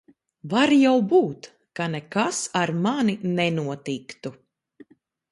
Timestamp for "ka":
1.79-1.85